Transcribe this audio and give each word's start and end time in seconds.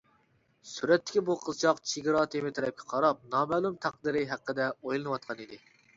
سۈرەتتىكى 0.69 1.21
بۇ 1.27 1.35
قىزچاق 1.43 1.83
چېگرا 1.91 2.23
تېمى 2.35 2.53
تەرەپكە 2.61 2.89
قاراپ، 2.95 3.21
نامەلۇم 3.35 3.77
تەقدىرى 3.85 4.25
ھەققىدە 4.33 4.71
ئويلىنىۋاتقان 4.79 5.45
ئىدى. 5.45 5.63